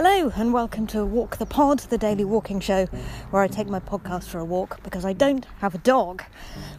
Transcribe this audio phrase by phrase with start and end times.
[0.00, 2.86] Hello, and welcome to Walk the Pod, the daily walking show
[3.30, 6.22] where I take my podcast for a walk because I don't have a dog.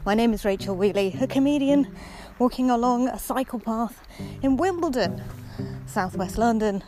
[0.06, 1.94] My name is Rachel Wheeley, a comedian
[2.40, 4.08] walking along a cycle path
[4.42, 5.22] in Wimbledon,
[5.86, 6.82] southwest London,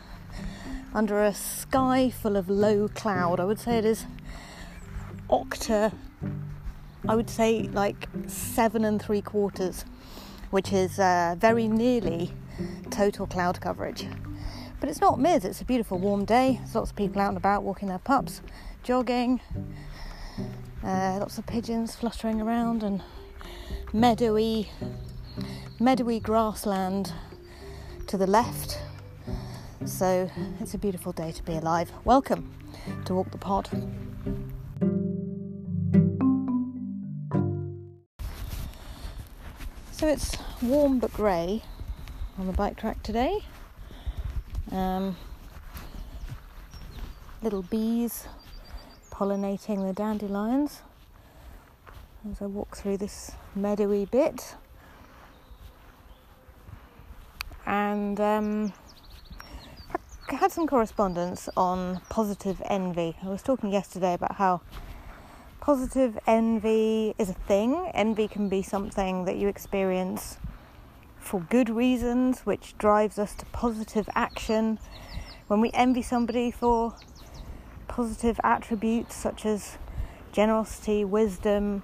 [0.94, 3.42] under a sky full of low cloud.
[3.42, 4.06] I would say it is
[5.30, 5.94] okta,
[7.10, 9.84] I would say like seven and three quarters,
[10.50, 12.32] which is uh, very nearly
[12.90, 14.08] total cloud coverage.
[14.82, 16.58] But it's not mid, it's a beautiful warm day.
[16.58, 18.42] There's lots of people out and about walking their pups,
[18.82, 19.40] jogging,
[20.84, 23.04] uh, lots of pigeons fluttering around, and
[23.94, 24.72] meadowy,
[25.80, 27.14] meadowy grassland
[28.08, 28.80] to the left.
[29.86, 30.28] So
[30.60, 31.92] it's a beautiful day to be alive.
[32.04, 32.52] Welcome
[33.06, 33.70] to Walk the Pod.
[39.92, 41.62] So it's warm but grey
[42.40, 43.44] on the bike track today.
[44.72, 45.18] Um,
[47.42, 48.28] little bees
[49.12, 50.82] pollinating the dandelions
[52.30, 54.56] as I walk through this meadowy bit.
[57.66, 58.74] And um,
[60.30, 63.16] I had some correspondence on positive envy.
[63.24, 64.62] I was talking yesterday about how
[65.60, 67.92] positive envy is a thing.
[67.94, 70.38] Envy can be something that you experience
[71.22, 74.80] for good reasons, which drives us to positive action.
[75.48, 76.96] When we envy somebody for
[77.88, 79.78] positive attributes such as
[80.34, 81.84] generosity, wisdom,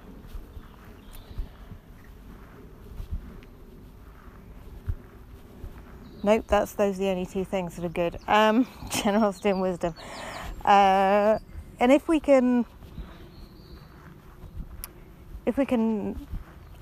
[6.20, 8.18] Nope, that's those are the only two things that are good.
[8.26, 9.94] Um, generosity and wisdom.
[10.64, 11.38] Uh,
[11.78, 12.66] and if we can,
[15.46, 16.26] if we can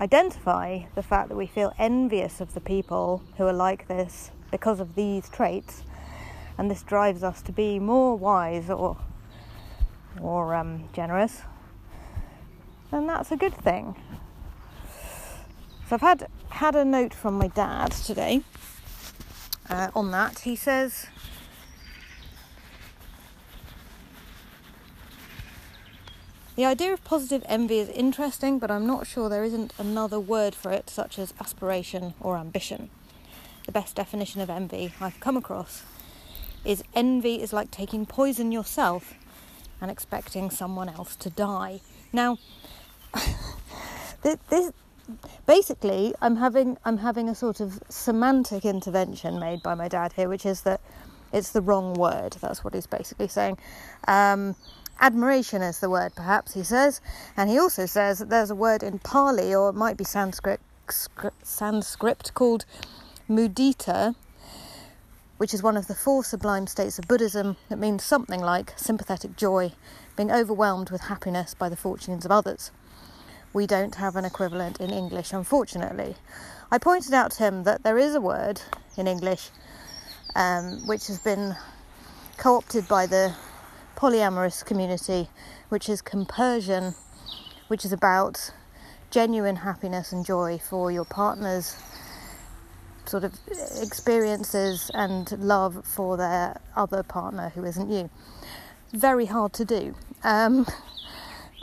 [0.01, 4.81] identify the fact that we feel envious of the people who are like this because
[4.81, 5.83] of these traits,
[6.59, 8.97] and this drives us to be more wise or
[10.21, 11.43] or um, generous,
[12.91, 13.95] then that's a good thing.
[15.89, 18.43] So I've had had a note from my dad today
[19.69, 20.41] uh, on that.
[20.41, 21.07] He says
[26.57, 30.55] The idea of positive envy is interesting, but I'm not sure there isn't another word
[30.55, 32.89] for it, such as aspiration or ambition.
[33.67, 35.83] The best definition of envy I've come across
[36.65, 39.13] is envy is like taking poison yourself
[39.83, 41.81] and expecting someone else to die.
[42.11, 42.39] Now,
[44.23, 44.73] this
[45.47, 50.29] basically I'm having I'm having a sort of semantic intervention made by my dad here,
[50.31, 50.81] which is that
[51.35, 52.37] it's the wrong word.
[52.41, 53.59] That's what he's basically saying.
[54.09, 54.57] Um,
[55.01, 57.01] Admiration is the word, perhaps, he says.
[57.37, 60.61] And he also says that there's a word in Pali, or it might be Sanskrit,
[61.43, 62.65] Sanskrit called
[63.29, 64.15] mudita,
[65.37, 69.37] which is one of the four sublime states of Buddhism that means something like sympathetic
[69.37, 69.73] joy,
[70.17, 72.71] being overwhelmed with happiness by the fortunes of others.
[73.53, 76.17] We don't have an equivalent in English, unfortunately.
[76.71, 78.61] I pointed out to him that there is a word
[78.97, 79.51] in English
[80.35, 81.57] um, which has been
[82.37, 83.35] co opted by the
[83.97, 85.29] polyamorous community,
[85.69, 86.95] which is compersion,
[87.69, 88.53] which is about
[89.11, 91.77] genuine happiness and joy for your partner's
[93.07, 93.35] sort of
[93.81, 98.11] experiences and love for their other partner who isn't you.
[98.93, 99.95] Very hard to do.
[100.23, 100.67] Um,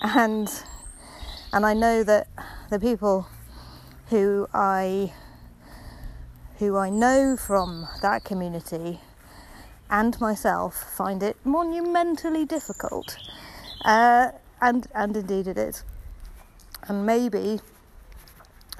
[0.01, 0.49] and
[1.51, 2.27] and I know that
[2.69, 3.27] the people
[4.09, 5.13] who I
[6.57, 9.01] who I know from that community
[9.93, 13.15] and myself find it monumentally difficult.
[13.85, 15.83] Uh, and, and indeed it is.
[16.87, 17.59] And maybe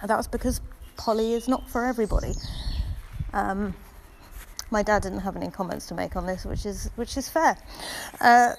[0.04, 0.60] that's because
[0.98, 2.34] poly is not for everybody.
[3.32, 3.76] Um,
[4.72, 7.58] my dad didn't have any comments to make on this, which is which is fair.
[8.20, 8.54] Uh,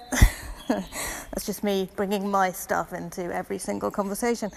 [0.68, 4.50] that's just me bringing my stuff into every single conversation.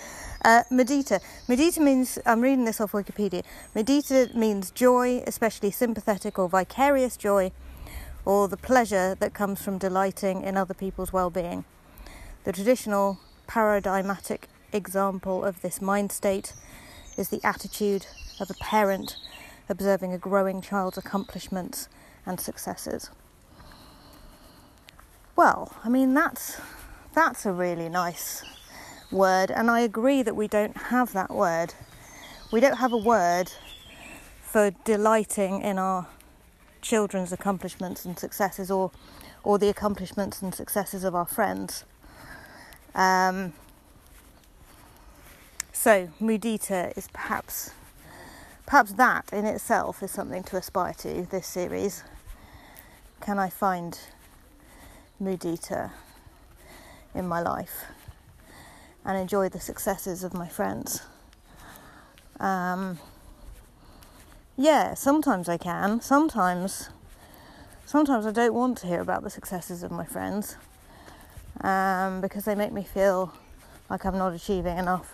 [0.46, 1.20] Uh, medita.
[1.48, 3.44] Mudita means, I'm reading this off Wikipedia.
[3.76, 7.52] mudita means joy, especially sympathetic or vicarious joy,
[8.28, 11.64] or the pleasure that comes from delighting in other people's well being.
[12.44, 16.52] The traditional paradigmatic example of this mind state
[17.16, 18.06] is the attitude
[18.42, 19.16] of a parent
[19.70, 21.88] observing a growing child's accomplishments
[22.26, 23.10] and successes.
[25.38, 26.60] Well, I mean that's
[27.14, 28.44] that's a really nice
[29.10, 31.76] word and I agree that we don't have that word.
[32.52, 33.54] We don't have a word
[34.42, 36.08] for delighting in our
[36.82, 38.92] children's accomplishments and successes or
[39.44, 41.86] or the accomplishments and successes of our friends.
[42.94, 43.54] Um,
[45.72, 47.72] so mudita is perhaps
[48.66, 52.04] perhaps that in itself is something to aspire to this series.
[53.22, 54.00] can I find
[55.22, 55.92] mudita
[57.16, 57.86] in my life
[59.06, 61.02] and enjoy the successes of my friends.
[62.40, 63.00] Um,
[64.58, 66.02] yeah, sometimes I can.
[66.02, 66.90] Sometimes,
[67.86, 70.58] sometimes I don't want to hear about the successes of my friends
[71.62, 73.34] um, because they make me feel
[73.88, 75.14] like I'm not achieving enough,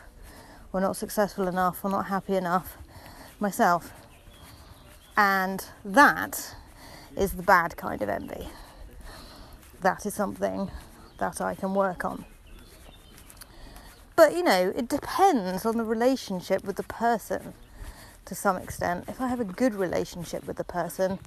[0.72, 2.78] or not successful enough, or not happy enough
[3.42, 3.92] myself.
[5.18, 6.56] And that
[7.18, 8.48] is the bad kind of envy.
[9.82, 10.72] That is something
[11.20, 12.24] that I can work on.
[14.16, 17.54] But you know, it depends on the relationship with the person
[18.26, 19.06] to some extent.
[19.08, 21.20] If I have a good relationship with the person,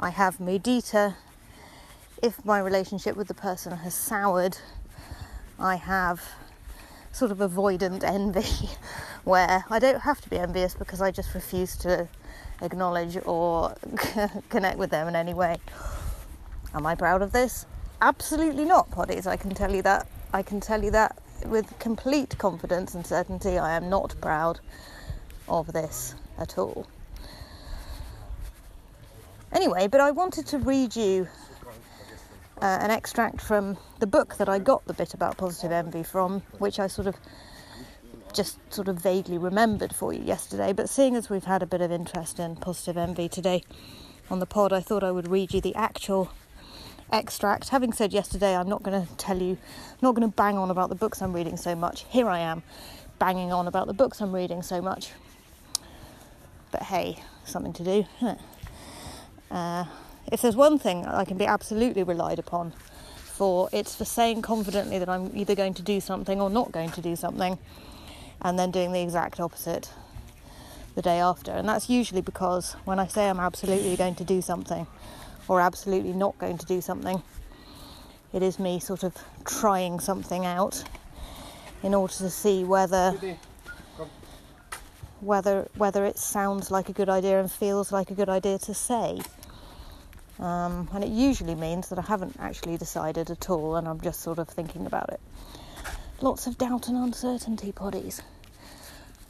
[0.00, 1.14] I have mudita.
[2.22, 4.58] If my relationship with the person has soured,
[5.58, 6.22] I have
[7.12, 8.70] sort of avoidant envy,
[9.24, 12.08] where I don't have to be envious because I just refuse to
[12.60, 13.74] acknowledge or
[14.48, 15.58] connect with them in any way.
[16.74, 17.66] Am I proud of this?
[18.00, 19.26] Absolutely not, Poddies.
[19.26, 20.08] I can tell you that.
[20.32, 21.16] I can tell you that
[21.46, 23.58] with complete confidence and certainty.
[23.58, 24.60] I am not proud
[25.48, 26.86] of this at all.
[29.52, 31.28] Anyway, but I wanted to read you
[32.60, 36.40] uh, an extract from the book that I got the bit about positive envy from,
[36.58, 37.16] which I sort of
[38.32, 40.72] just sort of vaguely remembered for you yesterday.
[40.72, 43.62] But seeing as we've had a bit of interest in positive envy today
[44.28, 46.30] on the pod, I thought I would read you the actual
[47.12, 47.68] extract.
[47.68, 50.70] Having said yesterday, I'm not going to tell you, I'm not going to bang on
[50.70, 52.04] about the books I'm reading so much.
[52.08, 52.62] Here I am,
[53.18, 55.10] banging on about the books I'm reading so much.
[56.74, 58.06] But hey, something to do.
[59.48, 59.84] Uh,
[60.32, 62.72] if there's one thing I can be absolutely relied upon
[63.14, 66.90] for, it's for saying confidently that I'm either going to do something or not going
[66.90, 67.58] to do something,
[68.42, 69.92] and then doing the exact opposite
[70.96, 71.52] the day after.
[71.52, 74.88] And that's usually because when I say I'm absolutely going to do something
[75.46, 77.22] or absolutely not going to do something,
[78.32, 80.82] it is me sort of trying something out
[81.84, 83.16] in order to see whether
[85.20, 88.74] whether whether it sounds like a good idea and feels like a good idea to
[88.74, 89.20] say.
[90.38, 94.20] Um, and it usually means that I haven't actually decided at all and I'm just
[94.20, 95.20] sort of thinking about it.
[96.20, 98.20] Lots of doubt and uncertainty poddies.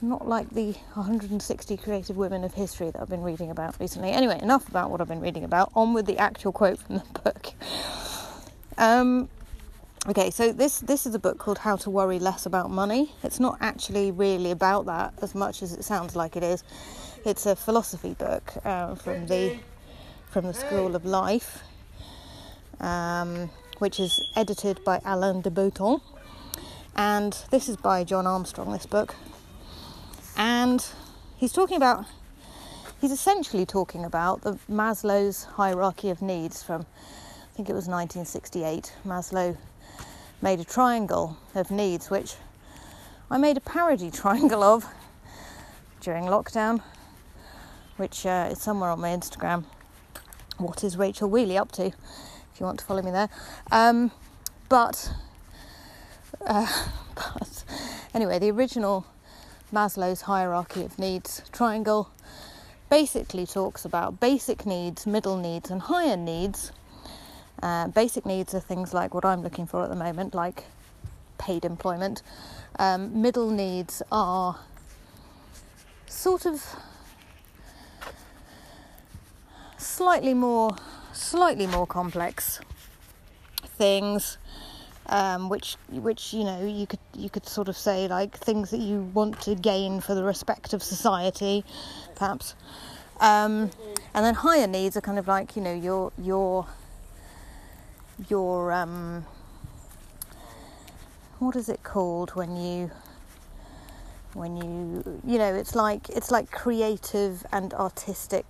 [0.00, 4.10] Not like the 160 creative women of history that I've been reading about recently.
[4.10, 5.70] Anyway, enough about what I've been reading about.
[5.74, 7.52] On with the actual quote from the book.
[8.76, 9.28] Um,
[10.06, 13.12] Okay, so this this is a book called How to Worry Less About Money.
[13.22, 16.62] It's not actually really about that as much as it sounds like it is.
[17.24, 19.56] It's a philosophy book uh, from the
[20.28, 21.62] from the School of Life,
[22.80, 23.48] um,
[23.78, 26.02] which is edited by Alain de Botton,
[26.94, 28.72] and this is by John Armstrong.
[28.72, 29.14] This book,
[30.36, 30.86] and
[31.34, 32.04] he's talking about
[33.00, 36.84] he's essentially talking about the Maslow's hierarchy of needs from
[37.54, 38.92] think it was 1968.
[39.06, 39.56] Maslow
[40.42, 42.34] made a triangle of needs, which
[43.30, 44.84] I made a parody triangle of
[46.00, 46.82] during lockdown,
[47.96, 49.66] which uh, is somewhere on my Instagram.
[50.58, 51.86] What is Rachel Wheeley up to?
[51.86, 53.28] If you want to follow me there.
[53.70, 54.10] Um,
[54.68, 55.12] but,
[56.44, 56.66] uh,
[57.14, 57.64] but
[58.12, 59.06] anyway, the original
[59.72, 62.10] Maslow's hierarchy of needs triangle
[62.90, 66.72] basically talks about basic needs, middle needs, and higher needs
[67.62, 70.64] uh, basic needs are things like what I'm looking for at the moment, like
[71.38, 72.22] paid employment.
[72.78, 74.58] Um, middle needs are
[76.06, 76.76] sort of
[79.76, 80.76] slightly more,
[81.12, 82.60] slightly more complex
[83.62, 84.38] things.
[85.06, 88.80] Um, which, which you know, you could you could sort of say like things that
[88.80, 91.62] you want to gain for the respect of society,
[92.14, 92.54] perhaps.
[93.20, 93.70] Um,
[94.14, 96.66] and then higher needs are kind of like you know your your
[98.28, 99.24] your um,
[101.38, 102.90] what is it called when you
[104.34, 108.46] when you you know it's like it's like creative and artistic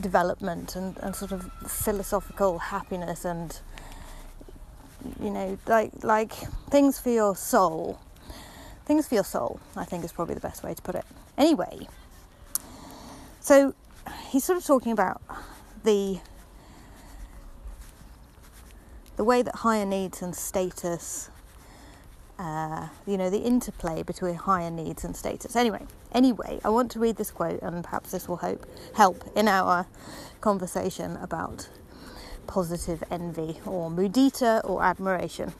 [0.00, 3.60] development and, and sort of philosophical happiness and
[5.20, 6.32] you know like like
[6.70, 7.98] things for your soul.
[8.84, 11.04] Things for your soul i think is probably the best way to put it.
[11.36, 11.86] Anyway
[13.38, 13.74] so
[14.30, 15.20] he's sort of talking about
[15.84, 16.20] the
[19.18, 21.28] the way that higher needs and status,
[22.38, 25.56] uh, you know, the interplay between higher needs and status.
[25.56, 29.48] Anyway, anyway, I want to read this quote, and perhaps this will hope help in
[29.48, 29.86] our
[30.40, 31.68] conversation about
[32.46, 35.52] positive envy or mudita or admiration.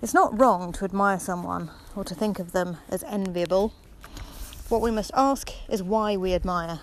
[0.00, 3.74] It's not wrong to admire someone or to think of them as enviable.
[4.68, 6.78] What we must ask is why we admire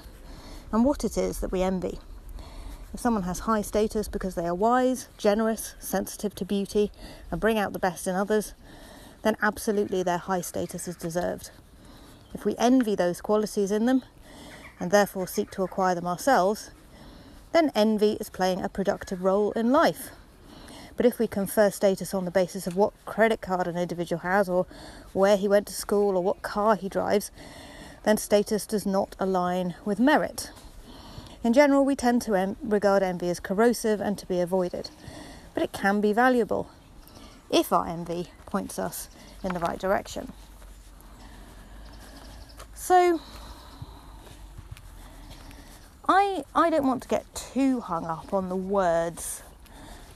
[0.74, 2.00] and what it is that we envy.
[2.98, 6.92] If someone has high status because they are wise, generous, sensitive to beauty,
[7.30, 8.56] and bring out the best in others,
[9.22, 11.52] then absolutely their high status is deserved.
[12.34, 14.02] If we envy those qualities in them
[14.80, 16.72] and therefore seek to acquire them ourselves,
[17.52, 20.10] then envy is playing a productive role in life.
[20.96, 24.50] But if we confer status on the basis of what credit card an individual has,
[24.50, 24.66] or
[25.14, 27.30] where he went to school, or what car he drives,
[28.06, 30.50] then status does not align with merit.
[31.48, 34.90] In general, we tend to en- regard envy as corrosive and to be avoided,
[35.54, 36.70] but it can be valuable
[37.50, 39.08] if our envy points us
[39.46, 40.34] in the right direction.
[42.74, 43.22] So,
[46.10, 49.42] I, I don't want to get too hung up on the words,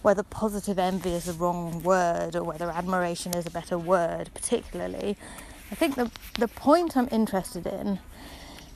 [0.01, 5.15] whether positive envy is the wrong word or whether admiration is a better word, particularly.
[5.71, 7.99] I think the, the point I'm interested in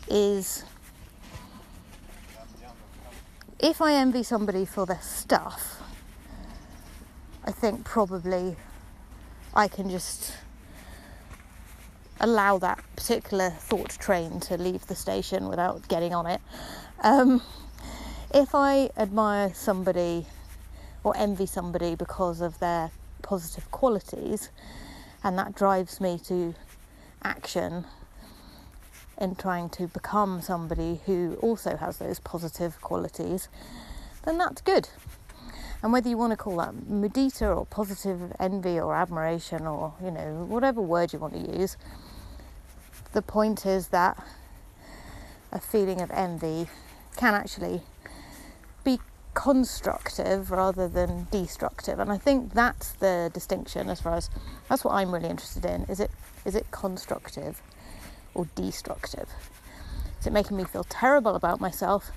[0.08, 0.64] is
[3.60, 5.82] if I envy somebody for their stuff,
[7.44, 8.56] I think probably
[9.54, 10.34] I can just
[12.20, 16.42] allow that particular thought train to leave the station without getting on it.
[17.02, 17.42] Um,
[18.34, 20.26] if I admire somebody
[21.04, 24.50] or envy somebody because of their positive qualities,
[25.24, 26.56] and that drives me to
[27.24, 27.86] action
[29.20, 33.48] in trying to become somebody who also has those positive qualities,
[34.26, 34.90] then that's good.
[35.82, 40.12] And whether you want to call that mudita or positive envy or admiration or, you
[40.12, 41.78] know, whatever word you want to use,
[43.14, 44.22] the point is that
[45.52, 46.68] a feeling of envy
[47.16, 47.82] can actually
[48.84, 49.00] be
[49.36, 52.00] constructive rather than destructive.
[52.00, 54.30] And I think that's the distinction as far as
[54.68, 55.84] that's what I'm really interested in.
[55.84, 56.12] Is it
[56.46, 57.62] is it constructive
[58.36, 59.30] or destructive?
[60.20, 62.12] Is it making me feel terrible about myself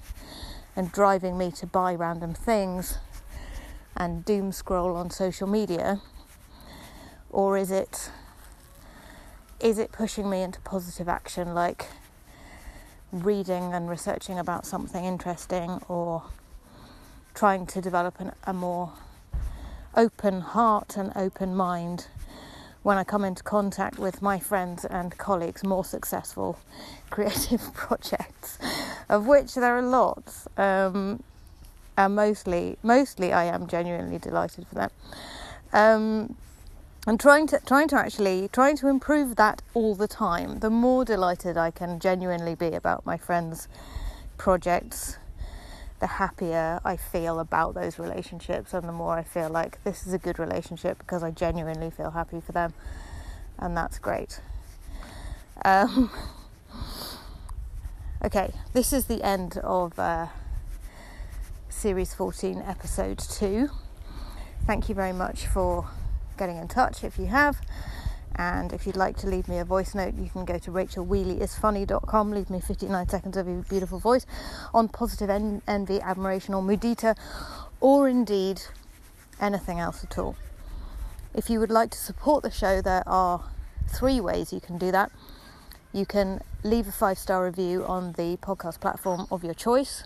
[0.76, 2.98] and driving me to buy random things
[3.96, 6.00] and doom scroll on social media?
[7.30, 8.10] Or is it
[9.60, 11.86] is it pushing me into positive action like
[13.10, 16.22] reading and researching about something interesting or
[17.34, 18.92] trying to develop an, a more
[19.96, 22.06] open heart and open mind
[22.82, 26.58] when I come into contact with my friends and colleagues' more successful
[27.10, 28.58] creative projects,
[29.08, 30.46] of which there are lots.
[30.56, 31.22] Um,
[31.96, 34.90] and mostly, mostly, I am genuinely delighted for them.
[35.72, 36.36] Um,
[37.06, 40.58] and trying to trying to actually trying to improve that all the time.
[40.60, 43.66] The more delighted I can genuinely be about my friends'
[44.36, 45.18] projects,
[46.00, 50.12] the happier I feel about those relationships, and the more I feel like this is
[50.12, 52.72] a good relationship because I genuinely feel happy for them,
[53.58, 54.40] and that's great.
[55.64, 56.10] Um,
[58.24, 60.28] okay, this is the end of uh,
[61.68, 63.68] series 14, episode 2.
[64.66, 65.88] Thank you very much for
[66.36, 67.60] getting in touch if you have.
[68.38, 72.30] And if you'd like to leave me a voice note, you can go to rachelwheeleyisfunny.com,
[72.30, 74.26] leave me 59 seconds of your beautiful voice
[74.72, 77.16] on positive en- envy, admiration, or mudita,
[77.80, 78.62] or indeed
[79.40, 80.36] anything else at all.
[81.34, 83.42] If you would like to support the show, there are
[83.88, 85.10] three ways you can do that.
[85.92, 90.04] You can leave a five star review on the podcast platform of your choice.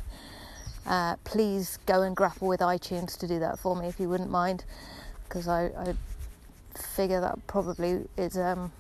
[0.86, 4.30] Uh, please go and grapple with iTunes to do that for me if you wouldn't
[4.30, 4.64] mind,
[5.24, 5.94] because I, I
[6.78, 8.72] figure that probably is um,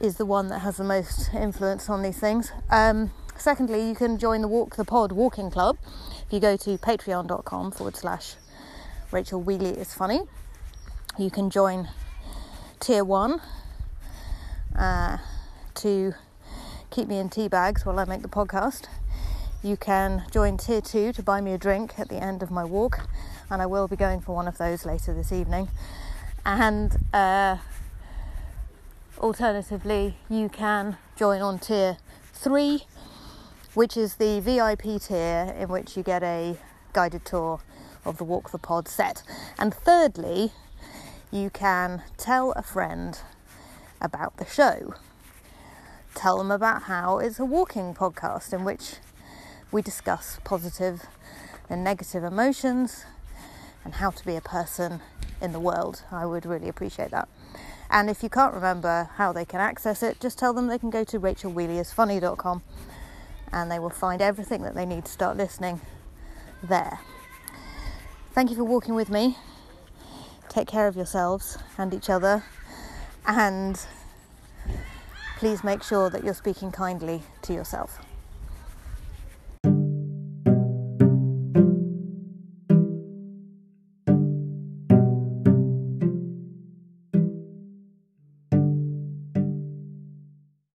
[0.00, 2.52] is the one that has the most influence on these things.
[2.70, 5.78] Um, secondly, you can join the Walk the Pod Walking Club
[6.26, 8.34] if you go to patreon.com forward slash
[9.10, 10.22] Rachel Wheeley is funny.
[11.18, 11.88] You can join
[12.80, 13.40] tier one
[14.76, 15.18] uh,
[15.74, 16.14] to
[16.90, 18.88] keep me in tea bags while I make the podcast.
[19.62, 22.64] You can join tier two to buy me a drink at the end of my
[22.64, 23.06] walk
[23.52, 25.68] and I will be going for one of those later this evening.
[26.46, 27.58] And uh,
[29.18, 31.98] alternatively, you can join on tier
[32.32, 32.84] three,
[33.74, 36.56] which is the VIP tier, in which you get a
[36.94, 37.60] guided tour
[38.06, 39.22] of the Walk the Pod set.
[39.58, 40.52] And thirdly,
[41.30, 43.18] you can tell a friend
[44.00, 44.94] about the show.
[46.14, 48.94] Tell them about how it's a walking podcast in which
[49.70, 51.04] we discuss positive
[51.68, 53.04] and negative emotions,
[53.84, 55.00] and how to be a person
[55.40, 56.02] in the world.
[56.10, 57.28] I would really appreciate that.
[57.90, 60.90] And if you can't remember how they can access it, just tell them they can
[60.90, 62.62] go to rachelwheeleyisfunny.com
[63.52, 65.80] and they will find everything that they need to start listening
[66.62, 67.00] there.
[68.32, 69.36] Thank you for walking with me.
[70.48, 72.44] Take care of yourselves and each other.
[73.26, 73.78] And
[75.36, 77.98] please make sure that you're speaking kindly to yourself.